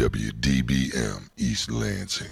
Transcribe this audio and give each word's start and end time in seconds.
WDBM 0.00 1.28
East 1.36 1.70
Lansing. 1.70 2.28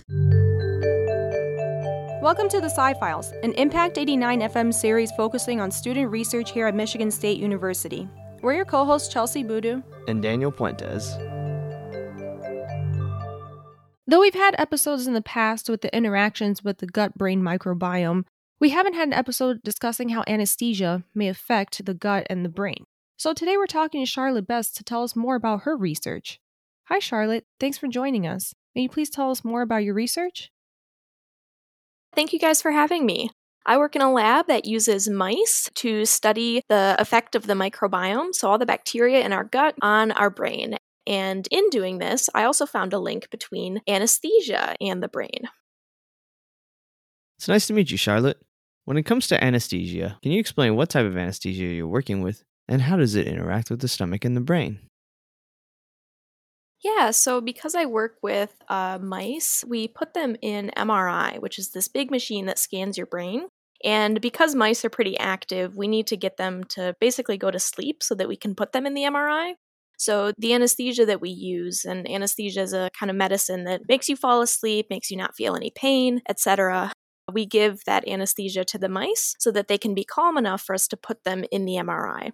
Welcome 2.22 2.48
to 2.48 2.62
the 2.62 2.70
Sci 2.70 2.94
Files, 2.94 3.30
an 3.42 3.52
Impact 3.52 3.98
89 3.98 4.40
FM 4.40 4.72
series 4.72 5.12
focusing 5.12 5.60
on 5.60 5.70
student 5.70 6.10
research 6.10 6.50
here 6.50 6.66
at 6.66 6.74
Michigan 6.74 7.10
State 7.10 7.36
University. 7.36 8.08
We're 8.40 8.54
your 8.54 8.64
co 8.64 8.86
hosts, 8.86 9.12
Chelsie 9.12 9.46
Boodoo 9.46 9.82
and 10.08 10.22
Daniel 10.22 10.50
Puentes. 10.50 11.14
Though 14.06 14.20
we've 14.20 14.32
had 14.32 14.54
episodes 14.56 15.06
in 15.06 15.12
the 15.12 15.20
past 15.20 15.68
with 15.68 15.82
the 15.82 15.94
interactions 15.94 16.64
with 16.64 16.78
the 16.78 16.86
gut 16.86 17.18
brain 17.18 17.42
microbiome, 17.42 18.24
we 18.58 18.70
haven't 18.70 18.94
had 18.94 19.08
an 19.08 19.12
episode 19.12 19.62
discussing 19.62 20.08
how 20.08 20.24
anesthesia 20.26 21.04
may 21.14 21.28
affect 21.28 21.84
the 21.84 21.92
gut 21.92 22.26
and 22.30 22.46
the 22.46 22.48
brain. 22.48 22.84
So 23.18 23.34
today 23.34 23.58
we're 23.58 23.66
talking 23.66 24.00
to 24.00 24.10
Charlotte 24.10 24.46
Best 24.46 24.74
to 24.78 24.84
tell 24.84 25.02
us 25.02 25.14
more 25.14 25.36
about 25.36 25.64
her 25.64 25.76
research. 25.76 26.40
Hi, 26.88 27.00
Charlotte. 27.00 27.44
Thanks 27.60 27.76
for 27.76 27.86
joining 27.86 28.26
us. 28.26 28.54
May 28.74 28.82
you 28.82 28.88
please 28.88 29.10
tell 29.10 29.30
us 29.30 29.44
more 29.44 29.60
about 29.60 29.84
your 29.84 29.92
research? 29.92 30.50
Thank 32.14 32.32
you 32.32 32.38
guys 32.38 32.62
for 32.62 32.70
having 32.70 33.04
me. 33.04 33.28
I 33.66 33.76
work 33.76 33.94
in 33.94 34.00
a 34.00 34.10
lab 34.10 34.46
that 34.46 34.64
uses 34.64 35.06
mice 35.06 35.68
to 35.74 36.06
study 36.06 36.62
the 36.70 36.96
effect 36.98 37.34
of 37.34 37.46
the 37.46 37.52
microbiome, 37.52 38.34
so 38.34 38.48
all 38.48 38.56
the 38.56 38.64
bacteria 38.64 39.22
in 39.22 39.34
our 39.34 39.44
gut, 39.44 39.74
on 39.82 40.12
our 40.12 40.30
brain. 40.30 40.76
And 41.06 41.46
in 41.50 41.68
doing 41.68 41.98
this, 41.98 42.30
I 42.34 42.44
also 42.44 42.64
found 42.64 42.94
a 42.94 42.98
link 42.98 43.28
between 43.28 43.82
anesthesia 43.86 44.74
and 44.80 45.02
the 45.02 45.08
brain. 45.08 45.50
It's 47.36 47.48
nice 47.48 47.66
to 47.66 47.74
meet 47.74 47.90
you, 47.90 47.98
Charlotte. 47.98 48.40
When 48.86 48.96
it 48.96 49.02
comes 49.02 49.26
to 49.28 49.44
anesthesia, 49.44 50.16
can 50.22 50.32
you 50.32 50.40
explain 50.40 50.74
what 50.74 50.88
type 50.88 51.04
of 51.04 51.18
anesthesia 51.18 51.64
you're 51.64 51.86
working 51.86 52.22
with 52.22 52.44
and 52.66 52.80
how 52.80 52.96
does 52.96 53.14
it 53.14 53.26
interact 53.26 53.68
with 53.68 53.80
the 53.80 53.88
stomach 53.88 54.24
and 54.24 54.34
the 54.34 54.40
brain? 54.40 54.87
Yeah, 56.96 57.10
so 57.10 57.40
because 57.40 57.74
I 57.74 57.86
work 57.86 58.16
with 58.22 58.54
uh, 58.68 58.98
mice, 59.00 59.64
we 59.66 59.88
put 59.88 60.14
them 60.14 60.36
in 60.40 60.70
MRI, 60.76 61.40
which 61.40 61.58
is 61.58 61.70
this 61.70 61.88
big 61.88 62.10
machine 62.10 62.46
that 62.46 62.58
scans 62.58 62.96
your 62.96 63.06
brain. 63.06 63.48
And 63.84 64.20
because 64.20 64.54
mice 64.54 64.84
are 64.84 64.90
pretty 64.90 65.18
active, 65.18 65.76
we 65.76 65.86
need 65.86 66.06
to 66.08 66.16
get 66.16 66.36
them 66.36 66.64
to 66.70 66.96
basically 67.00 67.36
go 67.36 67.50
to 67.50 67.58
sleep 67.58 68.02
so 68.02 68.14
that 68.14 68.28
we 68.28 68.36
can 68.36 68.54
put 68.54 68.72
them 68.72 68.86
in 68.86 68.94
the 68.94 69.02
MRI. 69.02 69.54
So, 69.98 70.32
the 70.38 70.54
anesthesia 70.54 71.04
that 71.06 71.20
we 71.20 71.30
use, 71.30 71.84
and 71.84 72.08
anesthesia 72.08 72.62
is 72.62 72.72
a 72.72 72.90
kind 72.98 73.10
of 73.10 73.16
medicine 73.16 73.64
that 73.64 73.82
makes 73.88 74.08
you 74.08 74.16
fall 74.16 74.42
asleep, 74.42 74.86
makes 74.90 75.10
you 75.10 75.16
not 75.16 75.34
feel 75.34 75.56
any 75.56 75.72
pain, 75.74 76.22
etc. 76.28 76.92
We 77.32 77.46
give 77.46 77.84
that 77.84 78.06
anesthesia 78.06 78.64
to 78.66 78.78
the 78.78 78.88
mice 78.88 79.34
so 79.40 79.50
that 79.50 79.66
they 79.66 79.78
can 79.78 79.94
be 79.94 80.04
calm 80.04 80.38
enough 80.38 80.62
for 80.62 80.74
us 80.74 80.86
to 80.88 80.96
put 80.96 81.24
them 81.24 81.44
in 81.50 81.64
the 81.64 81.74
MRI. 81.74 82.30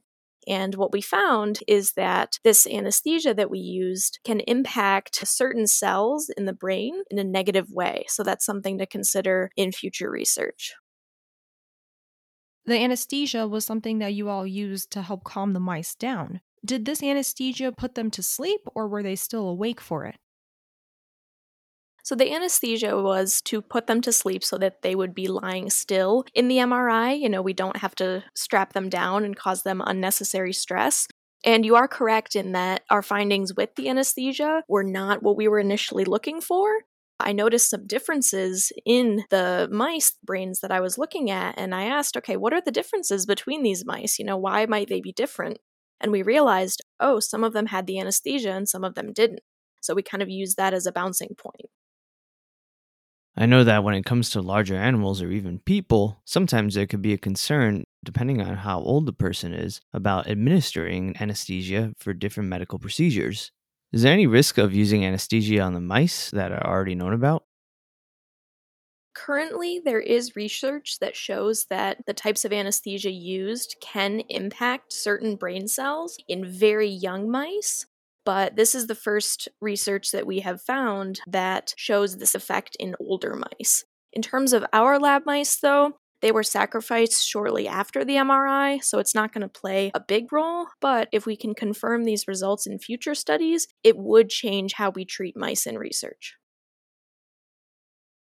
And 0.47 0.75
what 0.75 0.93
we 0.93 1.01
found 1.01 1.61
is 1.67 1.93
that 1.93 2.39
this 2.45 2.67
anesthesia 2.67 3.35
that 3.35 3.51
we 3.51 3.59
used 3.59 4.19
can 4.25 4.41
impact 4.41 5.27
certain 5.27 5.67
cells 5.67 6.31
in 6.37 6.45
the 6.45 6.53
brain 6.53 7.03
in 7.11 7.19
a 7.19 7.25
negative 7.25 7.71
way. 7.71 8.05
So 8.09 8.23
that's 8.23 8.45
something 8.45 8.79
to 8.79 8.87
consider 8.87 9.51
in 9.57 9.73
future 9.73 10.11
research. 10.11 10.75
The 12.67 12.79
anesthesia 12.79 13.47
was 13.47 13.65
something 13.65 13.99
that 13.99 14.15
you 14.15 14.29
all 14.29 14.47
used 14.47 14.91
to 14.93 15.03
help 15.03 15.25
calm 15.25 15.53
the 15.53 15.61
mice 15.61 15.95
down. 15.95 16.41
Did 16.65 16.87
this 16.87 17.03
anesthesia 17.03 17.73
put 17.73 17.95
them 17.95 18.11
to 18.13 18.23
sleep 18.23 18.61
or 18.75 18.89
were 18.89 19.03
they 19.03 19.17
still 19.17 19.49
awake 19.49 19.83
for 19.83 20.07
it? 20.07 20.17
So 22.05 22.15
the 22.15 22.35
anesthesia 22.35 23.01
was 23.01 23.41
to 23.47 23.63
put 23.63 23.87
them 23.87 24.03
to 24.03 24.13
sleep 24.13 24.45
so 24.45 24.59
that 24.59 24.83
they 24.83 24.95
would 24.95 25.15
be 25.15 25.27
lying 25.27 25.71
still 25.71 26.27
in 26.35 26.49
the 26.49 26.59
MRI. 26.59 27.19
You 27.19 27.31
know, 27.31 27.41
we 27.41 27.55
don't 27.55 27.79
have 27.79 27.95
to 27.95 28.23
strap 28.35 28.75
them 28.75 28.91
down 28.91 29.25
and 29.25 29.35
cause 29.35 29.63
them 29.63 29.83
unnecessary 29.85 30.53
stress. 30.53 31.09
And 31.47 31.65
you 31.65 31.77
are 31.77 31.89
correct 31.89 32.37
in 32.37 32.53
that 32.53 32.83
our 32.91 33.01
findings 33.01 33.55
with 33.55 33.75
the 33.77 33.89
anesthesia 33.89 34.65
were 34.69 34.85
not 34.85 35.23
what 35.23 35.39
we 35.39 35.49
were 35.49 35.59
initially 35.59 36.05
looking 36.05 36.43
for. 36.43 36.69
I 37.21 37.33
noticed 37.33 37.71
some 37.71 37.87
differences 37.87 38.71
in 38.85 39.25
the 39.31 39.67
mice 39.73 40.15
brains 40.23 40.61
that 40.61 40.73
I 40.73 40.81
was 40.81 40.99
looking 40.99 41.31
at, 41.31 41.55
and 41.57 41.75
I 41.75 41.85
asked, 41.85 42.19
okay, 42.19 42.37
what 42.37 42.53
are 42.53 42.61
the 42.61 42.71
differences 42.71 43.25
between 43.25 43.63
these 43.63 43.87
mice? 43.87 44.19
You 44.19 44.27
know, 44.27 44.37
why 44.37 44.67
might 44.67 44.91
they 44.91 45.01
be 45.01 45.13
different? 45.13 45.59
And 46.03 46.13
we 46.13 46.23
realized, 46.23 46.83
oh, 47.01 47.19
some 47.19 47.45
of 47.45 47.55
them 47.55 47.67
had 47.67 47.87
the 47.87 47.99
anesthesia 47.99 48.51
and 48.51 48.69
some 48.69 48.85
of 48.85 48.95
them 48.95 49.15
didn't. 49.15 49.41
So 49.81 49.95
we 49.95 50.03
kind 50.03 50.23
of 50.23 50.29
used 50.29 50.59
that 50.59 50.75
as 50.75 50.85
a 50.87 50.93
bouncing 50.93 51.35
point. 51.39 51.71
I 53.37 53.47
know 53.47 53.65
that 53.65 53.83
when 53.83 53.95
it 53.95 54.05
comes 54.05 54.31
to 54.31 54.41
larger 54.41 54.77
animals 54.77 55.21
or 55.21 55.31
even 55.31 55.59
people, 55.59 56.21
sometimes 56.25 56.75
there 56.75 56.87
could 56.87 57.03
be 57.03 57.13
a 57.13 57.19
concern, 57.19 57.85
depending 58.05 58.41
on 58.41 58.59
how 58.59 58.79
old 58.81 59.07
the 59.07 59.13
person 59.13 59.53
is, 59.53 59.81
about 59.93 60.29
administering 60.29 61.17
anesthesia 61.19 61.95
for 61.99 62.15
different 62.15 62.49
medical 62.49 62.79
procedures. 62.79 63.51
Is 63.93 64.03
there 64.03 64.13
any 64.13 64.29
risk 64.29 64.57
of 64.57 64.73
using 64.73 65.05
anesthesia 65.05 65.61
on 65.61 65.75
the 65.75 65.81
mice 65.81 66.31
that 66.31 66.53
are 66.53 66.65
already 66.65 66.95
known 66.95 67.13
about? 67.13 67.45
Currently, 69.15 69.81
there 69.85 70.01
is 70.01 70.37
research 70.37 70.99
that 71.01 71.17
shows 71.17 71.67
that 71.71 72.05
the 72.07 72.15
types 72.15 72.45
of 72.45 72.53
anesthesia 72.53 73.11
used 73.11 73.77
can 73.81 74.21
impact 74.29 74.93
certain 74.93 75.37
brain 75.37 75.69
cells 75.69 76.17
in 76.29 76.45
very 76.45 76.89
young 76.89 77.31
mice, 77.31 77.87
but 78.25 78.57
this 78.57 78.75
is 78.75 78.87
the 78.87 78.95
first 78.95 79.49
research 79.61 80.11
that 80.13 80.27
we 80.27 80.41
have 80.41 80.63
found 80.63 81.21
that 81.27 81.75
shows 81.77 82.17
this 82.17 82.35
effect 82.35 82.77
in 82.81 82.95
older 83.01 83.35
mice. 83.35 83.85
In 84.13 84.23
terms 84.23 84.53
of 84.53 84.65
our 84.73 84.99
lab 84.99 85.27
mice, 85.27 85.57
though, 85.57 85.93
they 86.23 86.33
were 86.33 86.43
sacrificed 86.43 87.27
shortly 87.27 87.69
after 87.69 88.05
the 88.05 88.15
MRI, 88.15 88.83
so 88.83 88.99
it's 88.99 89.15
not 89.15 89.33
going 89.33 89.43
to 89.43 89.49
play 89.49 89.91
a 89.95 90.01
big 90.01 90.33
role. 90.33 90.69
But 90.81 91.09
if 91.13 91.27
we 91.27 91.37
can 91.37 91.55
confirm 91.55 92.05
these 92.05 92.27
results 92.27 92.67
in 92.67 92.79
future 92.79 93.15
studies, 93.15 93.67
it 93.83 93.99
would 93.99 94.31
change 94.31 94.75
how 94.75 94.91
we 94.91 95.05
treat 95.05 95.37
mice 95.37 95.67
in 95.67 95.77
research. 95.77 96.37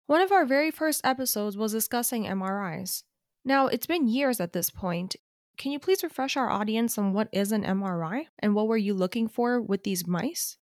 One 0.07 0.21
of 0.21 0.31
our 0.31 0.47
very 0.47 0.71
first 0.71 1.01
episodes 1.05 1.57
was 1.57 1.73
discussing 1.73 2.25
MRIs. 2.25 3.03
Now, 3.45 3.67
it's 3.67 3.87
been 3.87 4.07
years 4.07 4.41
at 4.41 4.53
this 4.53 4.71
point, 4.71 5.17
can 5.59 5.73
you 5.73 5.79
please 5.79 6.03
refresh 6.03 6.37
our 6.37 6.49
audience 6.51 6.97
on 6.99 7.13
what 7.13 7.29
is 7.33 7.53
an 7.53 7.65
MRI 7.65 8.29
and 8.39 8.55
what 8.55 8.69
were 8.69 8.77
you 8.77 8.95
looking 8.95 9.29
for 9.29 9.61
with 9.61 9.85
these 9.85 10.07
mice? 10.07 10.57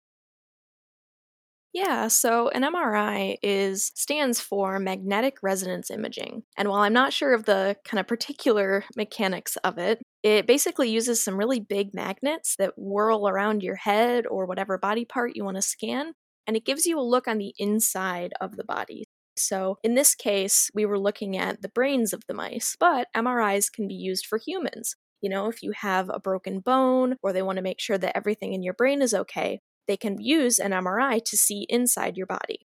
Yeah, 1.73 2.09
so 2.09 2.49
an 2.51 2.65
MRI 2.65 3.37
is 3.43 3.93
stands 3.95 4.41
for 4.41 4.79
magnetic 4.79 5.43
resonance 5.43 5.91
imaging. 5.91 6.43
And 6.57 6.69
while 6.69 6.81
I'm 6.81 6.95
not 6.95 7.13
sure 7.13 7.35
of 7.35 7.45
the 7.45 7.77
kind 7.85 8.01
of 8.01 8.07
particular 8.07 8.85
mechanics 8.97 9.57
of 9.59 9.77
it, 9.79 10.01
it 10.23 10.47
basically 10.47 10.89
uses 10.91 11.23
some 11.23 11.37
really 11.37 11.61
big 11.61 11.95
magnets 11.95 12.57
that 12.57 12.79
whirl 12.79 13.29
around 13.29 13.63
your 13.63 13.77
head 13.77 14.27
or 14.27 14.47
whatever 14.47 14.79
body 14.79 15.05
part 15.05 15.37
you 15.37 15.45
want 15.45 15.57
to 15.57 15.63
scan, 15.63 16.15
and 16.47 16.57
it 16.57 16.65
gives 16.65 16.87
you 16.87 16.99
a 16.99 17.03
look 17.03 17.29
on 17.29 17.37
the 17.39 17.55
inside 17.59 18.33
of 18.41 18.57
the 18.57 18.65
body. 18.65 19.05
So, 19.39 19.79
in 19.83 19.95
this 19.95 20.15
case, 20.15 20.71
we 20.75 20.87
were 20.87 20.99
looking 20.99 21.37
at 21.37 21.63
the 21.63 21.69
brains 21.69 22.13
of 22.13 22.23
the 22.27 22.35
mice, 22.35 22.77
but 22.79 23.09
MRIs 23.15 23.71
can 23.71 23.87
be 23.87 23.95
used 23.95 24.27
for 24.27 24.39
humans. 24.39 24.97
You 25.21 25.31
know, 25.31 25.49
if 25.49 25.63
you 25.63 25.73
have 25.73 26.09
a 26.09 26.21
broken 26.21 26.61
bone 26.61 27.17
or 27.23 27.33
they 27.33 27.43
want 27.43 27.57
to 27.57 27.63
make 27.63 27.81
sure 27.81 27.99
that 27.99 28.17
everything 28.17 28.53
in 28.53 28.63
your 28.63 28.75
brain 28.75 29.03
is 29.03 29.15
okay, 29.15 29.61
they 29.89 29.97
can 29.97 30.21
use 30.21 30.59
an 30.59 30.73
MRI 30.73 31.23
to 31.25 31.37
see 31.37 31.67
inside 31.69 32.17
your 32.17 32.27
body. 32.27 32.67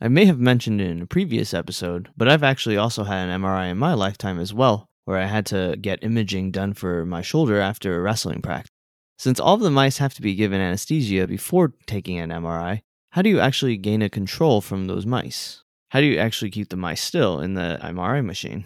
I 0.00 0.08
may 0.08 0.26
have 0.26 0.38
mentioned 0.38 0.80
it 0.80 0.90
in 0.90 1.02
a 1.02 1.06
previous 1.06 1.54
episode, 1.54 2.10
but 2.16 2.28
I've 2.28 2.42
actually 2.42 2.76
also 2.76 3.04
had 3.04 3.28
an 3.28 3.40
MRI 3.40 3.70
in 3.70 3.78
my 3.78 3.94
lifetime 3.94 4.38
as 4.38 4.52
well, 4.52 4.88
where 5.04 5.18
I 5.18 5.26
had 5.26 5.46
to 5.46 5.76
get 5.80 6.02
imaging 6.02 6.50
done 6.50 6.74
for 6.74 7.06
my 7.06 7.22
shoulder 7.22 7.60
after 7.60 7.96
a 7.96 8.00
wrestling 8.00 8.42
practice. 8.42 8.70
Since 9.18 9.38
all 9.38 9.54
of 9.54 9.60
the 9.60 9.70
mice 9.70 9.98
have 9.98 10.14
to 10.14 10.22
be 10.22 10.34
given 10.34 10.60
anesthesia 10.60 11.26
before 11.26 11.72
taking 11.86 12.18
an 12.18 12.30
MRI, 12.30 12.82
how 13.14 13.22
do 13.22 13.30
you 13.30 13.38
actually 13.38 13.76
gain 13.76 14.02
a 14.02 14.10
control 14.10 14.60
from 14.60 14.88
those 14.88 15.06
mice? 15.06 15.62
How 15.90 16.00
do 16.00 16.06
you 16.06 16.18
actually 16.18 16.50
keep 16.50 16.70
the 16.70 16.76
mice 16.76 17.00
still 17.00 17.38
in 17.38 17.54
the 17.54 17.78
MRI 17.80 18.24
machine? 18.24 18.64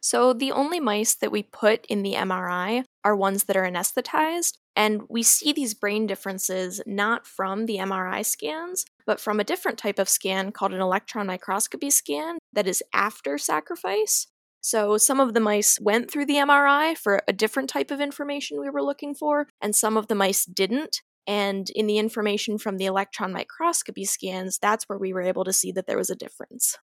So, 0.00 0.32
the 0.32 0.52
only 0.52 0.78
mice 0.78 1.16
that 1.16 1.32
we 1.32 1.42
put 1.42 1.84
in 1.86 2.04
the 2.04 2.12
MRI 2.12 2.84
are 3.02 3.16
ones 3.16 3.44
that 3.44 3.56
are 3.56 3.68
anesthetized, 3.68 4.58
and 4.76 5.02
we 5.08 5.24
see 5.24 5.52
these 5.52 5.74
brain 5.74 6.06
differences 6.06 6.80
not 6.86 7.26
from 7.26 7.66
the 7.66 7.78
MRI 7.78 8.24
scans, 8.24 8.84
but 9.04 9.18
from 9.18 9.40
a 9.40 9.44
different 9.44 9.76
type 9.76 9.98
of 9.98 10.08
scan 10.08 10.52
called 10.52 10.72
an 10.72 10.80
electron 10.80 11.26
microscopy 11.26 11.90
scan 11.90 12.38
that 12.52 12.68
is 12.68 12.84
after 12.92 13.36
sacrifice. 13.36 14.28
So, 14.60 14.96
some 14.96 15.18
of 15.18 15.34
the 15.34 15.40
mice 15.40 15.80
went 15.80 16.08
through 16.08 16.26
the 16.26 16.34
MRI 16.34 16.96
for 16.96 17.20
a 17.26 17.32
different 17.32 17.68
type 17.68 17.90
of 17.90 18.00
information 18.00 18.60
we 18.60 18.70
were 18.70 18.80
looking 18.80 19.12
for, 19.12 19.48
and 19.60 19.74
some 19.74 19.96
of 19.96 20.06
the 20.06 20.14
mice 20.14 20.44
didn't. 20.44 21.02
And 21.26 21.70
in 21.70 21.86
the 21.86 21.98
information 21.98 22.58
from 22.58 22.76
the 22.76 22.86
electron 22.86 23.32
microscopy 23.32 24.04
scans, 24.04 24.58
that's 24.58 24.84
where 24.88 24.98
we 24.98 25.12
were 25.12 25.22
able 25.22 25.44
to 25.44 25.52
see 25.52 25.72
that 25.72 25.86
there 25.86 25.98
was 25.98 26.10
a 26.10 26.16
difference. 26.16 26.76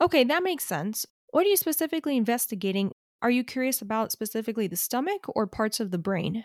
Okay, 0.00 0.24
that 0.24 0.42
makes 0.42 0.64
sense. 0.64 1.06
What 1.30 1.46
are 1.46 1.48
you 1.48 1.56
specifically 1.56 2.16
investigating? 2.16 2.92
Are 3.22 3.30
you 3.30 3.44
curious 3.44 3.80
about 3.80 4.12
specifically 4.12 4.66
the 4.66 4.76
stomach 4.76 5.24
or 5.28 5.46
parts 5.46 5.80
of 5.80 5.90
the 5.90 5.98
brain? 5.98 6.44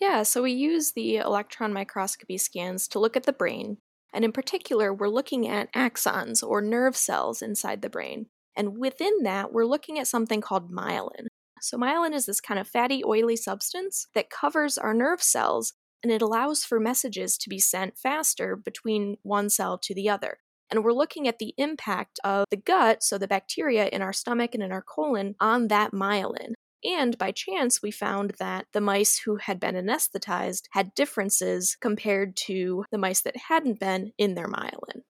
Yeah, 0.00 0.22
so 0.24 0.42
we 0.42 0.52
use 0.52 0.92
the 0.92 1.16
electron 1.16 1.72
microscopy 1.72 2.36
scans 2.38 2.88
to 2.88 2.98
look 2.98 3.16
at 3.16 3.22
the 3.24 3.32
brain, 3.32 3.78
and 4.12 4.24
in 4.24 4.32
particular, 4.32 4.92
we're 4.92 5.08
looking 5.08 5.48
at 5.48 5.72
axons 5.72 6.42
or 6.46 6.60
nerve 6.60 6.96
cells 6.96 7.40
inside 7.40 7.82
the 7.82 7.90
brain. 7.90 8.26
And 8.56 8.76
within 8.78 9.22
that, 9.22 9.52
we're 9.52 9.64
looking 9.64 9.98
at 9.98 10.08
something 10.08 10.40
called 10.40 10.70
myelin. 10.70 11.28
So, 11.62 11.78
myelin 11.78 12.12
is 12.12 12.26
this 12.26 12.40
kind 12.40 12.58
of 12.58 12.66
fatty, 12.66 13.04
oily 13.04 13.36
substance 13.36 14.08
that 14.16 14.30
covers 14.30 14.76
our 14.76 14.92
nerve 14.92 15.22
cells 15.22 15.74
and 16.02 16.10
it 16.10 16.20
allows 16.20 16.64
for 16.64 16.80
messages 16.80 17.38
to 17.38 17.48
be 17.48 17.60
sent 17.60 17.96
faster 17.96 18.56
between 18.56 19.16
one 19.22 19.48
cell 19.48 19.78
to 19.78 19.94
the 19.94 20.08
other. 20.08 20.38
And 20.72 20.82
we're 20.82 20.92
looking 20.92 21.28
at 21.28 21.38
the 21.38 21.54
impact 21.56 22.18
of 22.24 22.46
the 22.50 22.56
gut, 22.56 23.04
so 23.04 23.16
the 23.16 23.28
bacteria 23.28 23.86
in 23.86 24.02
our 24.02 24.12
stomach 24.12 24.54
and 24.54 24.62
in 24.62 24.72
our 24.72 24.82
colon, 24.82 25.36
on 25.38 25.68
that 25.68 25.92
myelin. 25.92 26.54
And 26.82 27.16
by 27.16 27.30
chance, 27.30 27.80
we 27.80 27.92
found 27.92 28.34
that 28.40 28.66
the 28.72 28.80
mice 28.80 29.18
who 29.18 29.36
had 29.36 29.60
been 29.60 29.76
anesthetized 29.76 30.62
had 30.72 30.96
differences 30.96 31.76
compared 31.80 32.34
to 32.46 32.84
the 32.90 32.98
mice 32.98 33.20
that 33.20 33.36
hadn't 33.48 33.78
been 33.78 34.10
in 34.18 34.34
their 34.34 34.48
myelin. 34.48 35.02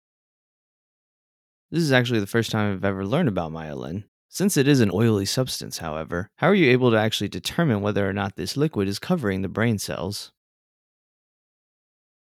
This 1.71 1.83
is 1.83 1.93
actually 1.93 2.21
the 2.21 2.27
first 2.27 2.51
time 2.51 2.75
I've 2.75 2.85
ever 2.85 3.07
learned 3.07 3.31
about 3.31 3.53
myelin. 3.53 4.05
Since 4.35 4.57
it 4.57 4.67
is 4.67 4.81
an 4.81 4.91
oily 4.91 5.27
substance, 5.27 5.77
however, 5.77 6.31
how 6.37 6.47
are 6.47 6.55
you 6.55 6.71
able 6.71 6.91
to 6.91 6.97
actually 6.97 7.29
determine 7.29 7.83
whether 7.83 8.09
or 8.09 8.15
not 8.15 8.35
this 8.35 8.57
liquid 8.57 8.89
is 8.89 8.99
covering 8.99 9.43
the 9.43 9.49
brain 9.49 9.79
cells? 9.79 10.33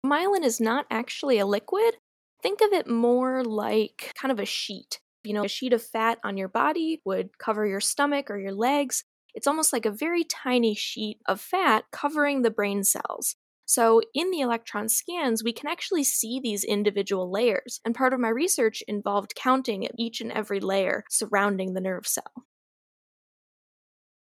Myelin 0.06 0.44
is 0.44 0.60
not 0.60 0.86
actually 0.92 1.40
a 1.40 1.46
liquid. 1.46 1.96
Think 2.44 2.60
of 2.60 2.74
it 2.74 2.86
more 2.86 3.46
like 3.46 4.12
kind 4.19 4.30
of 4.30 4.42
a 4.42 4.46
sheet. 4.46 5.00
You 5.24 5.34
know, 5.34 5.46
a 5.46 5.48
sheet 5.48 5.72
of 5.72 5.81
fat 5.81 6.19
on 6.22 6.36
your 6.36 6.50
body 6.50 7.02
would 7.06 7.38
cover 7.38 7.66
your 7.66 7.80
stomach 7.80 8.30
or 8.30 8.38
your 8.38 8.52
legs. 8.52 9.06
It's 9.34 9.48
almost 9.48 9.72
like 9.72 9.86
a 9.86 9.92
very 9.92 10.25
tiny 10.25 10.75
sheet 10.75 11.19
of 11.28 11.40
fat 11.40 11.86
covering 11.94 12.42
the 12.42 12.52
brain 12.52 12.84
cells. 12.84 13.38
So, 13.71 14.01
in 14.13 14.31
the 14.31 14.41
electron 14.41 14.89
scans, 14.89 15.45
we 15.45 15.53
can 15.53 15.69
actually 15.69 16.03
see 16.03 16.41
these 16.41 16.65
individual 16.65 17.31
layers, 17.31 17.79
and 17.85 17.95
part 17.95 18.12
of 18.12 18.19
my 18.19 18.27
research 18.27 18.83
involved 18.85 19.33
counting 19.33 19.88
each 19.97 20.19
and 20.19 20.29
every 20.29 20.59
layer 20.59 21.06
surrounding 21.09 21.73
the 21.73 21.79
nerve 21.79 22.06
cell. 22.06 22.33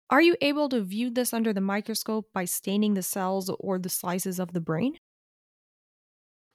Are 0.08 0.22
you 0.22 0.36
able 0.40 0.68
to 0.68 0.80
view 0.82 1.10
this 1.10 1.34
under 1.34 1.52
the 1.52 1.60
microscope 1.60 2.32
by 2.32 2.44
staining 2.44 2.94
the 2.94 3.02
cells 3.02 3.50
or 3.58 3.80
the 3.80 3.88
slices 3.88 4.38
of 4.38 4.52
the 4.52 4.60
brain? 4.60 4.98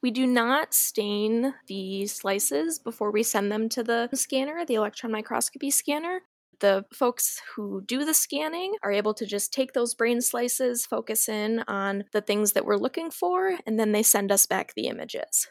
We 0.02 0.10
do 0.10 0.26
not 0.26 0.74
stain 0.74 1.54
the 1.68 2.08
slices 2.08 2.80
before 2.80 3.12
we 3.12 3.24
send 3.24 3.52
them 3.52 3.68
to 3.70 3.84
the 3.84 4.08
scanner, 4.14 4.64
the 4.66 4.76
electron 4.76 5.12
microscopy 5.12 5.70
scanner. 5.70 6.22
The 6.66 6.84
folks 6.92 7.44
who 7.56 7.84
do 7.86 8.06
the 8.06 8.16
scanning 8.16 8.74
are 8.82 8.92
able 8.92 9.14
to 9.14 9.28
just 9.28 9.54
take 9.54 9.74
those 9.74 9.94
brain 9.94 10.20
slices, 10.20 10.84
focus 10.84 11.30
in 11.30 11.64
on 11.68 12.06
the 12.12 12.22
things 12.22 12.54
that 12.54 12.66
we're 12.66 12.76
looking 12.76 13.12
for, 13.12 13.60
and 13.68 13.80
then 13.80 13.92
they 13.92 14.02
send 14.02 14.32
us 14.32 14.48
back 14.48 14.74
the 14.74 14.88
images. 14.88 15.48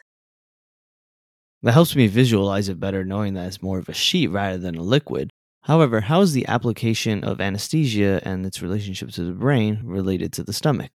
That 1.63 1.71
helps 1.71 1.95
me 1.95 2.07
visualize 2.07 2.67
it 2.67 2.81
better 2.81 3.05
knowing 3.05 3.33
that 3.35 3.47
it's 3.47 3.61
more 3.61 3.79
of 3.79 3.87
a 3.87 3.93
sheet 3.93 4.27
rather 4.27 4.57
than 4.57 4.75
a 4.75 4.83
liquid. 4.83 5.29
However, 5.61 6.01
how 6.01 6.19
is 6.19 6.33
the 6.33 6.49
application 6.49 7.23
of 7.23 7.39
anesthesia 7.39 8.19
and 8.25 8.45
its 8.45 8.61
relationship 8.61 9.11
to 9.11 9.23
the 9.23 9.31
brain 9.31 9.83
related 9.85 10.33
to 10.33 10.43
the 10.43 10.51
stomach? 10.51 10.91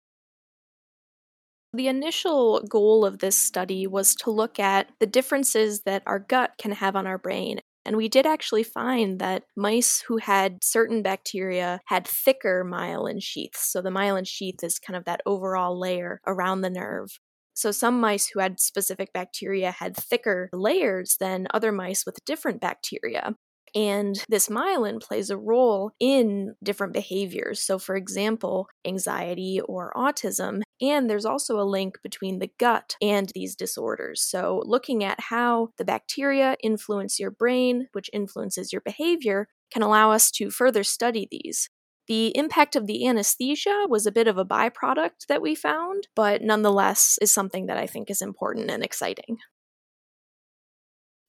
The 1.72 1.88
initial 1.88 2.60
goal 2.68 3.06
of 3.06 3.20
this 3.20 3.38
study 3.38 3.86
was 3.86 4.14
to 4.16 4.30
look 4.30 4.58
at 4.58 4.90
the 4.98 5.06
differences 5.06 5.84
that 5.86 6.02
our 6.04 6.18
gut 6.18 6.58
can 6.58 6.72
have 6.72 6.94
on 6.94 7.06
our 7.06 7.16
brain 7.16 7.60
and 7.84 7.96
we 7.96 8.08
did 8.08 8.26
actually 8.26 8.62
find 8.62 9.18
that 9.20 9.44
mice 9.56 10.02
who 10.06 10.18
had 10.18 10.62
certain 10.62 11.02
bacteria 11.02 11.80
had 11.86 12.06
thicker 12.06 12.64
myelin 12.64 13.22
sheaths. 13.22 13.70
So 13.72 13.80
the 13.80 13.90
myelin 13.90 14.26
sheath 14.26 14.62
is 14.62 14.78
kind 14.78 14.96
of 14.96 15.04
that 15.04 15.22
overall 15.26 15.78
layer 15.78 16.20
around 16.26 16.60
the 16.60 16.70
nerve. 16.70 17.18
So 17.54 17.72
some 17.72 18.00
mice 18.00 18.28
who 18.28 18.40
had 18.40 18.60
specific 18.60 19.12
bacteria 19.12 19.70
had 19.70 19.96
thicker 19.96 20.48
layers 20.52 21.16
than 21.18 21.46
other 21.52 21.72
mice 21.72 22.06
with 22.06 22.24
different 22.24 22.60
bacteria. 22.60 23.34
And 23.74 24.16
this 24.28 24.48
myelin 24.48 25.00
plays 25.00 25.30
a 25.30 25.36
role 25.36 25.92
in 26.00 26.54
different 26.62 26.92
behaviors. 26.92 27.62
So, 27.62 27.78
for 27.78 27.96
example, 27.96 28.68
anxiety 28.86 29.60
or 29.64 29.92
autism. 29.96 30.62
And 30.80 31.08
there's 31.08 31.24
also 31.24 31.58
a 31.58 31.62
link 31.62 31.98
between 32.02 32.38
the 32.38 32.50
gut 32.58 32.96
and 33.02 33.30
these 33.34 33.54
disorders. 33.54 34.22
So, 34.22 34.62
looking 34.64 35.04
at 35.04 35.20
how 35.20 35.68
the 35.78 35.84
bacteria 35.84 36.56
influence 36.62 37.18
your 37.18 37.30
brain, 37.30 37.88
which 37.92 38.10
influences 38.12 38.72
your 38.72 38.82
behavior, 38.82 39.48
can 39.72 39.82
allow 39.82 40.10
us 40.10 40.30
to 40.32 40.50
further 40.50 40.82
study 40.82 41.28
these. 41.30 41.68
The 42.08 42.36
impact 42.36 42.74
of 42.74 42.88
the 42.88 43.06
anesthesia 43.06 43.86
was 43.88 44.04
a 44.04 44.10
bit 44.10 44.26
of 44.26 44.36
a 44.36 44.44
byproduct 44.44 45.26
that 45.28 45.40
we 45.40 45.54
found, 45.54 46.08
but 46.16 46.42
nonetheless 46.42 47.18
is 47.22 47.30
something 47.30 47.66
that 47.66 47.76
I 47.76 47.86
think 47.86 48.10
is 48.10 48.20
important 48.20 48.68
and 48.68 48.82
exciting. 48.82 49.38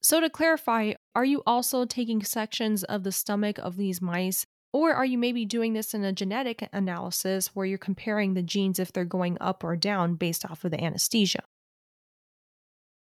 So, 0.02 0.20
to 0.20 0.28
clarify, 0.28 0.94
are 1.14 1.24
you 1.24 1.42
also 1.46 1.84
taking 1.84 2.24
sections 2.24 2.82
of 2.84 3.04
the 3.04 3.12
stomach 3.12 3.58
of 3.58 3.76
these 3.76 4.02
mice, 4.02 4.44
or 4.72 4.92
are 4.94 5.04
you 5.04 5.16
maybe 5.16 5.44
doing 5.44 5.74
this 5.74 5.94
in 5.94 6.02
a 6.02 6.12
genetic 6.12 6.68
analysis 6.72 7.54
where 7.54 7.66
you're 7.66 7.78
comparing 7.78 8.34
the 8.34 8.42
genes 8.42 8.78
if 8.78 8.92
they're 8.92 9.04
going 9.04 9.36
up 9.40 9.62
or 9.62 9.76
down 9.76 10.16
based 10.16 10.44
off 10.44 10.64
of 10.64 10.72
the 10.72 10.82
anesthesia? 10.82 11.44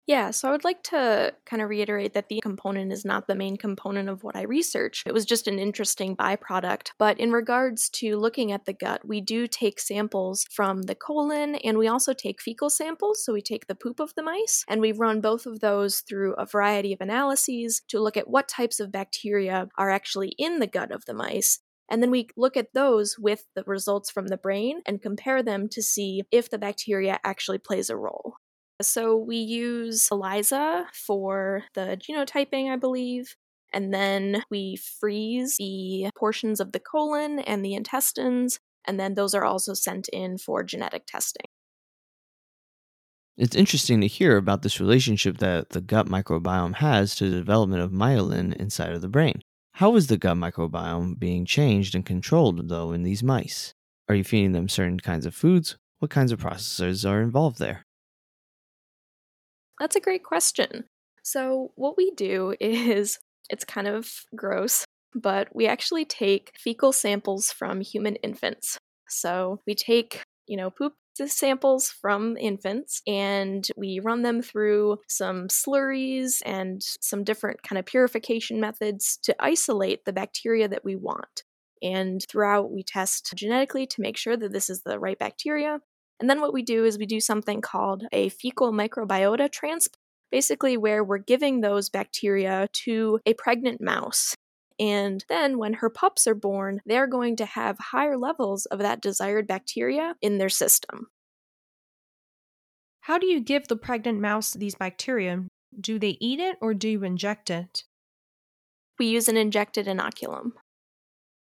Yeah, 0.06 0.32
so 0.32 0.48
I 0.48 0.50
would 0.50 0.64
like 0.64 0.82
to 0.84 1.32
kind 1.46 1.62
of 1.62 1.70
reiterate 1.70 2.12
that 2.12 2.28
the 2.28 2.40
component 2.42 2.92
is 2.92 3.06
not 3.06 3.26
the 3.26 3.34
main 3.34 3.56
component 3.56 4.10
of 4.10 4.22
what 4.22 4.36
I 4.36 4.42
research. 4.42 5.02
It 5.06 5.14
was 5.14 5.24
just 5.24 5.48
an 5.48 5.58
interesting 5.58 6.14
byproduct. 6.14 6.90
But 6.98 7.18
in 7.18 7.32
regards 7.32 7.88
to 7.90 8.18
looking 8.18 8.52
at 8.52 8.66
the 8.66 8.74
gut, 8.74 9.06
we 9.08 9.22
do 9.22 9.46
take 9.46 9.80
samples 9.80 10.44
from 10.50 10.82
the 10.82 10.94
colon 10.94 11.54
and 11.54 11.78
we 11.78 11.88
also 11.88 12.12
take 12.12 12.42
fecal 12.42 12.68
samples. 12.68 13.24
So 13.24 13.32
we 13.32 13.40
take 13.40 13.66
the 13.66 13.74
poop 13.74 13.98
of 13.98 14.14
the 14.14 14.22
mice 14.22 14.62
and 14.68 14.82
we 14.82 14.92
run 14.92 15.22
both 15.22 15.46
of 15.46 15.60
those 15.60 16.00
through 16.00 16.34
a 16.34 16.44
variety 16.44 16.92
of 16.92 17.00
analyses 17.00 17.80
to 17.88 17.98
look 17.98 18.18
at 18.18 18.28
what 18.28 18.46
types 18.46 18.80
of 18.80 18.92
bacteria 18.92 19.68
are 19.78 19.88
actually 19.88 20.34
in 20.36 20.58
the 20.58 20.66
gut 20.66 20.92
of 20.92 21.06
the 21.06 21.14
mice 21.14 21.60
and 21.90 22.02
then 22.02 22.10
we 22.10 22.28
look 22.36 22.56
at 22.56 22.72
those 22.72 23.18
with 23.18 23.44
the 23.54 23.62
results 23.66 24.10
from 24.10 24.28
the 24.28 24.38
brain 24.38 24.80
and 24.86 25.02
compare 25.02 25.42
them 25.42 25.68
to 25.68 25.82
see 25.82 26.22
if 26.30 26.48
the 26.48 26.58
bacteria 26.58 27.20
actually 27.24 27.58
plays 27.58 27.90
a 27.90 27.96
role. 27.96 28.36
So 28.82 29.16
we 29.16 29.36
use 29.36 30.08
ELISA 30.10 30.88
for 30.92 31.64
the 31.74 31.96
genotyping, 32.00 32.70
I 32.70 32.76
believe. 32.76 33.36
And 33.72 33.92
then 33.92 34.44
we 34.50 34.76
freeze 34.76 35.56
the 35.58 36.10
portions 36.16 36.60
of 36.60 36.72
the 36.72 36.80
colon 36.80 37.40
and 37.40 37.64
the 37.64 37.74
intestines, 37.74 38.60
and 38.84 39.00
then 39.00 39.14
those 39.14 39.34
are 39.34 39.44
also 39.44 39.74
sent 39.74 40.08
in 40.08 40.38
for 40.38 40.62
genetic 40.62 41.06
testing. 41.06 41.46
It's 43.36 43.56
interesting 43.56 44.00
to 44.00 44.06
hear 44.06 44.36
about 44.36 44.62
this 44.62 44.80
relationship 44.80 45.38
that 45.38 45.70
the 45.70 45.80
gut 45.80 46.06
microbiome 46.06 46.76
has 46.76 47.16
to 47.16 47.28
the 47.28 47.36
development 47.36 47.82
of 47.82 47.90
myelin 47.90 48.54
inside 48.54 48.92
of 48.92 49.00
the 49.02 49.08
brain. 49.08 49.42
How 49.72 49.96
is 49.96 50.06
the 50.06 50.16
gut 50.16 50.36
microbiome 50.36 51.18
being 51.18 51.44
changed 51.44 51.96
and 51.96 52.06
controlled, 52.06 52.68
though, 52.68 52.92
in 52.92 53.02
these 53.02 53.24
mice? 53.24 53.74
Are 54.08 54.14
you 54.14 54.22
feeding 54.22 54.52
them 54.52 54.68
certain 54.68 55.00
kinds 55.00 55.26
of 55.26 55.34
foods? 55.34 55.76
What 55.98 56.12
kinds 56.12 56.30
of 56.30 56.40
processors 56.40 57.08
are 57.08 57.22
involved 57.22 57.58
there? 57.58 57.84
That's 59.80 59.96
a 59.96 60.00
great 60.00 60.22
question. 60.22 60.84
So, 61.22 61.72
what 61.76 61.96
we 61.96 62.10
do 62.12 62.54
is 62.60 63.18
it's 63.50 63.64
kind 63.64 63.86
of 63.86 64.10
gross, 64.34 64.84
but 65.14 65.48
we 65.54 65.66
actually 65.66 66.04
take 66.04 66.52
fecal 66.58 66.92
samples 66.92 67.52
from 67.52 67.80
human 67.80 68.16
infants. 68.16 68.78
So, 69.08 69.60
we 69.66 69.74
take, 69.74 70.22
you 70.46 70.56
know, 70.56 70.70
poop 70.70 70.94
samples 71.26 71.90
from 71.90 72.36
infants 72.36 73.00
and 73.06 73.68
we 73.76 74.00
run 74.02 74.22
them 74.22 74.42
through 74.42 74.98
some 75.08 75.46
slurries 75.46 76.42
and 76.44 76.82
some 77.00 77.22
different 77.22 77.62
kind 77.62 77.78
of 77.78 77.86
purification 77.86 78.60
methods 78.60 79.18
to 79.22 79.34
isolate 79.38 80.04
the 80.04 80.12
bacteria 80.12 80.66
that 80.66 80.84
we 80.84 80.96
want. 80.96 81.44
And 81.82 82.24
throughout, 82.28 82.72
we 82.72 82.82
test 82.82 83.32
genetically 83.36 83.86
to 83.86 84.00
make 84.00 84.16
sure 84.16 84.36
that 84.36 84.52
this 84.52 84.68
is 84.70 84.82
the 84.82 84.98
right 84.98 85.18
bacteria. 85.18 85.80
And 86.20 86.30
then 86.30 86.40
what 86.40 86.52
we 86.52 86.62
do 86.62 86.84
is 86.84 86.98
we 86.98 87.06
do 87.06 87.20
something 87.20 87.60
called 87.60 88.04
a 88.12 88.28
fecal 88.28 88.72
microbiota 88.72 89.50
transplant, 89.50 89.98
basically, 90.30 90.76
where 90.76 91.02
we're 91.02 91.18
giving 91.18 91.60
those 91.60 91.88
bacteria 91.88 92.68
to 92.84 93.20
a 93.26 93.34
pregnant 93.34 93.80
mouse. 93.80 94.34
And 94.78 95.24
then 95.28 95.58
when 95.58 95.74
her 95.74 95.90
pups 95.90 96.26
are 96.26 96.34
born, 96.34 96.80
they're 96.84 97.06
going 97.06 97.36
to 97.36 97.44
have 97.44 97.78
higher 97.78 98.16
levels 98.16 98.66
of 98.66 98.80
that 98.80 99.00
desired 99.00 99.46
bacteria 99.46 100.14
in 100.20 100.38
their 100.38 100.48
system. 100.48 101.08
How 103.02 103.18
do 103.18 103.26
you 103.26 103.40
give 103.40 103.68
the 103.68 103.76
pregnant 103.76 104.20
mouse 104.20 104.52
these 104.52 104.74
bacteria? 104.74 105.44
Do 105.78 105.98
they 105.98 106.16
eat 106.20 106.40
it 106.40 106.56
or 106.60 106.74
do 106.74 106.88
you 106.88 107.04
inject 107.04 107.50
it? 107.50 107.84
We 108.98 109.06
use 109.06 109.28
an 109.28 109.36
injected 109.36 109.86
inoculum. 109.86 110.52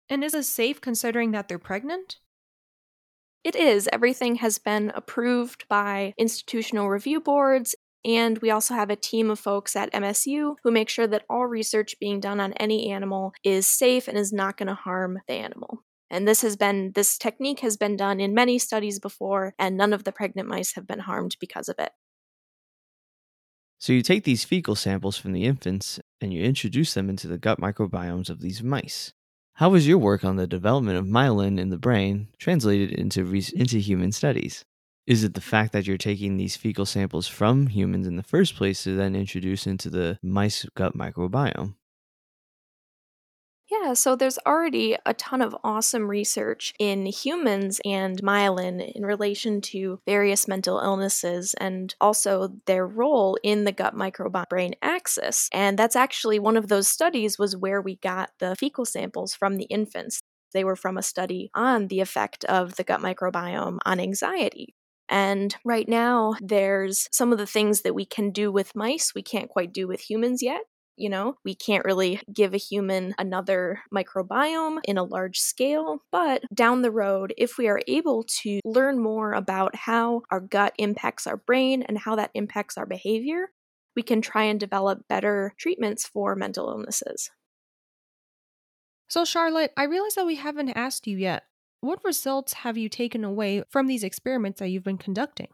And 0.09 0.23
is 0.23 0.33
it 0.33 0.43
safe 0.43 0.81
considering 0.81 1.31
that 1.31 1.47
they're 1.47 1.59
pregnant? 1.59 2.17
It 3.43 3.55
is. 3.55 3.87
Everything 3.91 4.35
has 4.35 4.59
been 4.59 4.91
approved 4.95 5.65
by 5.69 6.13
institutional 6.17 6.89
review 6.89 7.21
boards. 7.21 7.75
And 8.05 8.37
we 8.39 8.51
also 8.51 8.73
have 8.73 8.89
a 8.89 8.95
team 8.95 9.29
of 9.29 9.39
folks 9.39 9.75
at 9.75 9.91
MSU 9.91 10.55
who 10.63 10.71
make 10.71 10.87
sure 10.87 11.07
that 11.07 11.25
all 11.29 11.45
research 11.45 11.95
being 11.99 12.19
done 12.19 12.39
on 12.39 12.53
any 12.53 12.89
animal 12.89 13.33
is 13.43 13.67
safe 13.67 14.07
and 14.07 14.17
is 14.17 14.31
not 14.31 14.57
going 14.57 14.67
to 14.67 14.75
harm 14.75 15.19
the 15.27 15.33
animal. 15.33 15.83
And 16.09 16.25
this 16.25 16.41
has 16.41 16.55
been, 16.55 16.93
this 16.95 17.17
technique 17.17 17.59
has 17.59 17.75
been 17.75 17.97
done 17.97 18.21
in 18.21 18.33
many 18.33 18.59
studies 18.59 18.97
before, 18.97 19.53
and 19.59 19.75
none 19.75 19.91
of 19.91 20.05
the 20.05 20.13
pregnant 20.13 20.47
mice 20.47 20.73
have 20.75 20.87
been 20.87 20.99
harmed 20.99 21.35
because 21.39 21.67
of 21.67 21.75
it. 21.79 21.91
So 23.77 23.93
you 23.93 24.01
take 24.01 24.23
these 24.23 24.43
fecal 24.43 24.75
samples 24.75 25.17
from 25.17 25.33
the 25.33 25.45
infants 25.45 25.99
and 26.19 26.33
you 26.33 26.43
introduce 26.43 26.93
them 26.93 27.09
into 27.09 27.27
the 27.27 27.37
gut 27.37 27.59
microbiomes 27.59 28.29
of 28.29 28.41
these 28.41 28.63
mice. 28.63 29.13
How 29.57 29.71
was 29.71 29.87
your 29.87 29.97
work 29.97 30.23
on 30.23 30.35
the 30.35 30.45
development 30.45 30.99
of 30.99 31.07
myelin 31.07 31.59
in 31.59 31.69
the 31.69 31.79
brain 31.79 32.27
translated 32.37 32.91
into, 32.91 33.25
re- 33.25 33.43
into 33.55 33.79
human 33.79 34.11
studies? 34.11 34.63
Is 35.07 35.23
it 35.23 35.33
the 35.33 35.41
fact 35.41 35.73
that 35.73 35.87
you're 35.87 35.97
taking 35.97 36.37
these 36.37 36.55
fecal 36.55 36.85
samples 36.85 37.27
from 37.27 37.65
humans 37.65 38.05
in 38.05 38.17
the 38.17 38.21
first 38.21 38.55
place 38.55 38.83
to 38.83 38.95
then 38.95 39.15
introduce 39.15 39.65
into 39.65 39.89
the 39.89 40.19
mice 40.21 40.67
gut 40.75 40.95
microbiome? 40.95 41.73
Yeah, 43.69 43.93
so 43.95 44.15
there's 44.15 44.39
already 44.45 44.95
a 45.05 45.13
ton 45.13 45.41
of 45.41 45.55
awesome 45.61 46.09
research 46.09 46.73
in 46.79 47.05
humans 47.05 47.81
and 47.83 48.21
myelin 48.23 48.93
in 48.93 49.05
relation 49.05 49.59
to 49.61 49.99
various 50.05 50.47
mental 50.47 50.79
illnesses 50.79 51.53
and 51.59 51.93
also 51.99 52.49
their 52.65 52.87
role 52.87 53.37
in 53.43 53.65
the 53.65 53.73
gut 53.73 53.93
microbiome 53.93 54.47
brain 54.47 54.75
axis. 54.81 55.49
And 55.51 55.77
that's 55.77 55.97
actually 55.97 56.39
one 56.39 56.55
of 56.55 56.69
those 56.69 56.87
studies 56.87 57.37
was 57.37 57.57
where 57.57 57.81
we 57.81 57.97
got 57.97 58.31
the 58.39 58.55
fecal 58.55 58.85
samples 58.85 59.35
from 59.35 59.57
the 59.57 59.65
infants. 59.65 60.21
They 60.53 60.63
were 60.63 60.77
from 60.77 60.97
a 60.97 61.03
study 61.03 61.49
on 61.53 61.87
the 61.87 61.99
effect 61.99 62.45
of 62.45 62.77
the 62.77 62.85
gut 62.85 63.01
microbiome 63.01 63.79
on 63.85 63.99
anxiety. 63.99 64.75
And 65.09 65.53
right 65.65 65.87
now, 65.89 66.35
there's 66.39 67.09
some 67.11 67.33
of 67.33 67.37
the 67.37 67.45
things 67.47 67.81
that 67.81 67.93
we 67.95 68.05
can 68.05 68.31
do 68.31 68.49
with 68.49 68.75
mice 68.75 69.13
we 69.13 69.23
can't 69.23 69.49
quite 69.49 69.73
do 69.73 69.87
with 69.87 70.09
humans 70.09 70.41
yet. 70.41 70.61
You 70.97 71.09
know, 71.09 71.37
we 71.45 71.53
can't 71.53 71.85
really 71.85 72.19
give 72.33 72.53
a 72.55 72.57
human 72.57 73.13
another 73.19 73.81
microbiome 73.93 74.79
in 74.83 74.97
a 74.97 75.03
large 75.03 75.39
scale, 75.39 76.03
but 76.11 76.41
down 76.53 76.81
the 76.81 76.91
road, 76.91 77.33
if 77.37 77.57
we 77.57 77.67
are 77.67 77.81
able 77.87 78.23
to 78.41 78.59
learn 78.65 78.99
more 78.99 79.33
about 79.33 79.75
how 79.75 80.23
our 80.31 80.39
gut 80.39 80.73
impacts 80.79 81.27
our 81.27 81.37
brain 81.37 81.83
and 81.83 81.99
how 81.99 82.15
that 82.15 82.31
impacts 82.33 82.77
our 82.77 82.87
behavior, 82.87 83.51
we 83.95 84.01
can 84.03 84.21
try 84.21 84.43
and 84.43 84.59
develop 84.59 85.07
better 85.07 85.53
treatments 85.57 86.05
for 86.05 86.35
mental 86.35 86.69
illnesses. 86.69 87.29
So, 89.07 89.23
Charlotte, 89.23 89.73
I 89.77 89.83
realize 89.83 90.15
that 90.15 90.25
we 90.25 90.35
haven't 90.35 90.69
asked 90.69 91.07
you 91.07 91.17
yet. 91.17 91.43
What 91.81 92.03
results 92.03 92.53
have 92.53 92.77
you 92.77 92.89
taken 92.89 93.23
away 93.23 93.63
from 93.69 93.87
these 93.87 94.03
experiments 94.03 94.59
that 94.59 94.69
you've 94.69 94.83
been 94.83 94.97
conducting? 94.97 95.49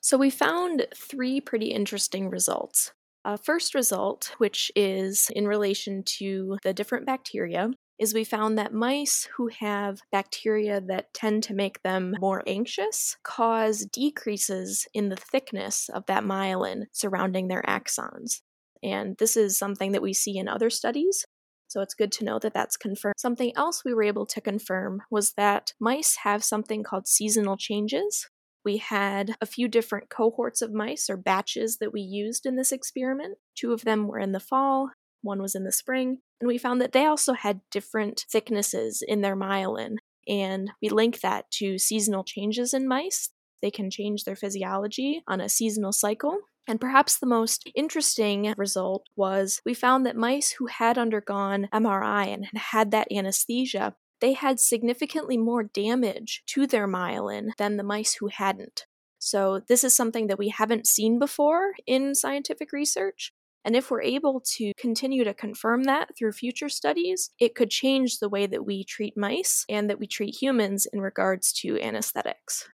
So, 0.00 0.16
we 0.16 0.30
found 0.30 0.86
three 0.94 1.40
pretty 1.40 1.66
interesting 1.72 2.30
results. 2.30 2.92
A 3.28 3.36
first 3.36 3.74
result, 3.74 4.36
which 4.38 4.70
is 4.76 5.30
in 5.34 5.48
relation 5.48 6.04
to 6.18 6.58
the 6.62 6.72
different 6.72 7.06
bacteria, 7.06 7.70
is 7.98 8.14
we 8.14 8.22
found 8.22 8.56
that 8.56 8.72
mice 8.72 9.28
who 9.36 9.48
have 9.48 9.98
bacteria 10.12 10.80
that 10.82 11.12
tend 11.12 11.42
to 11.42 11.54
make 11.54 11.82
them 11.82 12.14
more 12.20 12.44
anxious 12.46 13.16
cause 13.24 13.84
decreases 13.86 14.86
in 14.94 15.08
the 15.08 15.16
thickness 15.16 15.88
of 15.88 16.06
that 16.06 16.22
myelin 16.22 16.84
surrounding 16.92 17.48
their 17.48 17.62
axons. 17.62 18.42
And 18.80 19.16
this 19.18 19.36
is 19.36 19.58
something 19.58 19.90
that 19.90 20.02
we 20.02 20.12
see 20.12 20.38
in 20.38 20.46
other 20.46 20.70
studies. 20.70 21.24
So 21.66 21.80
it's 21.80 21.94
good 21.94 22.12
to 22.12 22.24
know 22.24 22.38
that 22.38 22.54
that's 22.54 22.76
confirmed. 22.76 23.14
Something 23.18 23.52
else 23.56 23.84
we 23.84 23.92
were 23.92 24.04
able 24.04 24.26
to 24.26 24.40
confirm 24.40 25.02
was 25.10 25.32
that 25.32 25.72
mice 25.80 26.18
have 26.22 26.44
something 26.44 26.84
called 26.84 27.08
seasonal 27.08 27.56
changes, 27.56 28.28
we 28.66 28.78
had 28.78 29.36
a 29.40 29.46
few 29.46 29.68
different 29.68 30.10
cohorts 30.10 30.60
of 30.60 30.74
mice 30.74 31.08
or 31.08 31.16
batches 31.16 31.78
that 31.78 31.92
we 31.92 32.00
used 32.00 32.44
in 32.44 32.56
this 32.56 32.72
experiment. 32.72 33.38
Two 33.54 33.72
of 33.72 33.82
them 33.82 34.08
were 34.08 34.18
in 34.18 34.32
the 34.32 34.40
fall, 34.40 34.90
one 35.22 35.40
was 35.40 35.54
in 35.54 35.62
the 35.62 35.70
spring, 35.70 36.18
and 36.40 36.48
we 36.48 36.58
found 36.58 36.80
that 36.80 36.90
they 36.90 37.06
also 37.06 37.32
had 37.32 37.60
different 37.70 38.24
thicknesses 38.28 39.02
in 39.06 39.20
their 39.20 39.36
myelin. 39.36 39.98
And 40.28 40.72
we 40.82 40.88
link 40.88 41.20
that 41.20 41.48
to 41.52 41.78
seasonal 41.78 42.24
changes 42.24 42.74
in 42.74 42.88
mice. 42.88 43.30
They 43.62 43.70
can 43.70 43.88
change 43.88 44.24
their 44.24 44.34
physiology 44.34 45.22
on 45.28 45.40
a 45.40 45.48
seasonal 45.48 45.92
cycle. 45.92 46.40
And 46.66 46.80
perhaps 46.80 47.18
the 47.18 47.26
most 47.26 47.70
interesting 47.76 48.52
result 48.56 49.06
was 49.14 49.62
we 49.64 49.74
found 49.74 50.04
that 50.04 50.16
mice 50.16 50.50
who 50.50 50.66
had 50.66 50.98
undergone 50.98 51.68
MRI 51.72 52.26
and 52.26 52.46
had 52.46 52.58
had 52.58 52.90
that 52.90 53.12
anesthesia 53.12 53.94
they 54.20 54.32
had 54.32 54.60
significantly 54.60 55.36
more 55.36 55.62
damage 55.62 56.42
to 56.46 56.66
their 56.66 56.88
myelin 56.88 57.50
than 57.58 57.76
the 57.76 57.82
mice 57.82 58.14
who 58.14 58.28
hadn't. 58.28 58.86
So, 59.18 59.60
this 59.68 59.82
is 59.82 59.94
something 59.94 60.26
that 60.26 60.38
we 60.38 60.50
haven't 60.50 60.86
seen 60.86 61.18
before 61.18 61.72
in 61.86 62.14
scientific 62.14 62.72
research. 62.72 63.32
And 63.64 63.74
if 63.74 63.90
we're 63.90 64.02
able 64.02 64.40
to 64.54 64.72
continue 64.76 65.24
to 65.24 65.34
confirm 65.34 65.84
that 65.84 66.16
through 66.16 66.32
future 66.32 66.68
studies, 66.68 67.30
it 67.40 67.56
could 67.56 67.68
change 67.68 68.20
the 68.20 68.28
way 68.28 68.46
that 68.46 68.64
we 68.64 68.84
treat 68.84 69.16
mice 69.16 69.64
and 69.68 69.90
that 69.90 69.98
we 69.98 70.06
treat 70.06 70.36
humans 70.40 70.86
in 70.92 71.00
regards 71.00 71.52
to 71.54 71.80
anesthetics. 71.80 72.68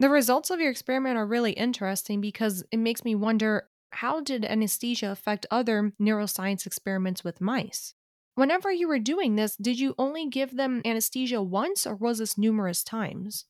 The 0.00 0.10
results 0.10 0.50
of 0.50 0.58
your 0.58 0.70
experiment 0.70 1.16
are 1.16 1.26
really 1.26 1.52
interesting 1.52 2.20
because 2.20 2.64
it 2.72 2.78
makes 2.78 3.04
me 3.04 3.14
wonder 3.14 3.68
how 3.92 4.20
did 4.20 4.44
anesthesia 4.44 5.12
affect 5.12 5.46
other 5.50 5.92
neuroscience 6.00 6.66
experiments 6.66 7.22
with 7.22 7.40
mice? 7.40 7.94
Whenever 8.34 8.72
you 8.72 8.88
were 8.88 8.98
doing 8.98 9.36
this, 9.36 9.56
did 9.56 9.78
you 9.78 9.94
only 9.96 10.28
give 10.28 10.56
them 10.56 10.82
anesthesia 10.84 11.40
once 11.40 11.86
or 11.86 11.94
was 11.94 12.18
this 12.18 12.36
numerous 12.36 12.82
times? 12.82 13.46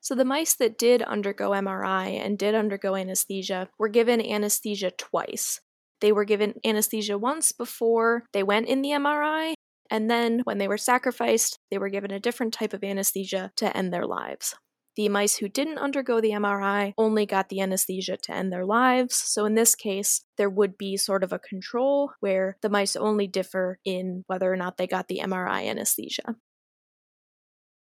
So, 0.00 0.14
the 0.14 0.24
mice 0.24 0.54
that 0.54 0.78
did 0.78 1.02
undergo 1.02 1.50
MRI 1.50 2.18
and 2.24 2.38
did 2.38 2.54
undergo 2.54 2.96
anesthesia 2.96 3.68
were 3.78 3.88
given 3.88 4.20
anesthesia 4.20 4.90
twice. 4.92 5.60
They 6.00 6.12
were 6.12 6.24
given 6.24 6.54
anesthesia 6.64 7.18
once 7.18 7.52
before 7.52 8.24
they 8.32 8.42
went 8.42 8.68
in 8.68 8.80
the 8.80 8.90
MRI, 8.90 9.52
and 9.90 10.10
then 10.10 10.40
when 10.44 10.56
they 10.56 10.68
were 10.68 10.78
sacrificed, 10.78 11.58
they 11.70 11.76
were 11.76 11.90
given 11.90 12.10
a 12.10 12.20
different 12.20 12.54
type 12.54 12.72
of 12.72 12.82
anesthesia 12.82 13.52
to 13.56 13.76
end 13.76 13.92
their 13.92 14.06
lives. 14.06 14.54
The 14.96 15.08
mice 15.08 15.36
who 15.36 15.48
didn't 15.48 15.78
undergo 15.78 16.20
the 16.20 16.30
MRI 16.30 16.94
only 16.98 17.26
got 17.26 17.48
the 17.48 17.60
anesthesia 17.60 18.16
to 18.16 18.34
end 18.34 18.52
their 18.52 18.66
lives. 18.66 19.14
So, 19.16 19.44
in 19.44 19.54
this 19.54 19.74
case, 19.74 20.22
there 20.36 20.50
would 20.50 20.76
be 20.76 20.96
sort 20.96 21.22
of 21.22 21.32
a 21.32 21.38
control 21.38 22.12
where 22.20 22.56
the 22.60 22.68
mice 22.68 22.96
only 22.96 23.26
differ 23.26 23.78
in 23.84 24.24
whether 24.26 24.52
or 24.52 24.56
not 24.56 24.76
they 24.76 24.86
got 24.86 25.08
the 25.08 25.20
MRI 25.22 25.66
anesthesia. 25.68 26.36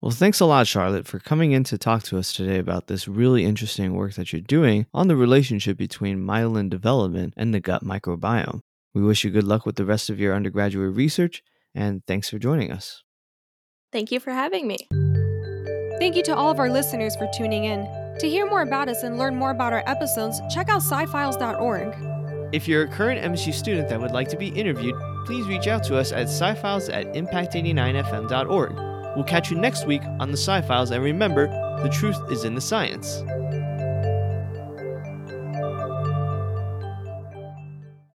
Well, 0.02 0.10
thanks 0.10 0.40
a 0.40 0.46
lot, 0.46 0.66
Charlotte, 0.66 1.06
for 1.06 1.18
coming 1.18 1.52
in 1.52 1.62
to 1.64 1.76
talk 1.76 2.04
to 2.04 2.18
us 2.18 2.32
today 2.32 2.58
about 2.58 2.86
this 2.86 3.06
really 3.06 3.44
interesting 3.44 3.94
work 3.94 4.14
that 4.14 4.32
you're 4.32 4.40
doing 4.40 4.86
on 4.94 5.08
the 5.08 5.16
relationship 5.16 5.76
between 5.76 6.24
myelin 6.24 6.70
development 6.70 7.34
and 7.36 7.52
the 7.52 7.60
gut 7.60 7.84
microbiome. 7.84 8.62
We 8.94 9.02
wish 9.02 9.24
you 9.24 9.30
good 9.30 9.44
luck 9.44 9.66
with 9.66 9.76
the 9.76 9.84
rest 9.84 10.08
of 10.08 10.18
your 10.18 10.34
undergraduate 10.34 10.96
research, 10.96 11.42
and 11.74 12.02
thanks 12.06 12.30
for 12.30 12.38
joining 12.38 12.72
us. 12.72 13.02
Thank 13.92 14.10
you 14.10 14.20
for 14.20 14.30
having 14.30 14.66
me. 14.66 14.88
Thank 16.00 16.16
you 16.16 16.22
to 16.22 16.34
all 16.34 16.50
of 16.50 16.58
our 16.58 16.70
listeners 16.70 17.14
for 17.14 17.28
tuning 17.34 17.64
in. 17.64 17.86
To 18.20 18.26
hear 18.26 18.48
more 18.48 18.62
about 18.62 18.88
us 18.88 19.02
and 19.02 19.18
learn 19.18 19.36
more 19.36 19.50
about 19.50 19.74
our 19.74 19.82
episodes, 19.84 20.40
check 20.48 20.70
out 20.70 20.80
scifiles.org. 20.80 21.94
If 22.54 22.66
you're 22.66 22.84
a 22.84 22.88
current 22.88 23.20
MSU 23.20 23.52
student 23.52 23.90
that 23.90 24.00
would 24.00 24.10
like 24.10 24.28
to 24.30 24.38
be 24.38 24.48
interviewed, 24.48 24.94
please 25.26 25.46
reach 25.46 25.66
out 25.66 25.84
to 25.84 25.98
us 25.98 26.10
at 26.10 26.30
scifiles 26.30 26.88
at 26.88 27.12
impact89fm.org. 27.12 28.74
We'll 29.14 29.24
catch 29.24 29.50
you 29.50 29.58
next 29.58 29.86
week 29.86 30.00
on 30.18 30.30
the 30.30 30.38
Sci 30.38 30.62
Files, 30.62 30.90
and 30.90 31.04
remember, 31.04 31.48
the 31.82 31.90
truth 31.90 32.16
is 32.30 32.44
in 32.44 32.54
the 32.54 32.62
science. 32.62 33.22